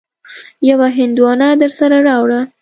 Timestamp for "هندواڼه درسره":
0.97-1.97